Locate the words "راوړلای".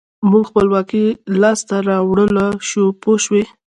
1.89-2.51